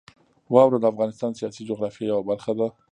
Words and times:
واوره 0.55 0.77
د 0.79 0.85
افغانستان 0.93 1.29
د 1.31 1.35
سیاسي 1.39 1.61
جغرافیې 1.69 2.05
یوه 2.11 2.23
برخه 2.29 2.51
ده. 2.59 2.67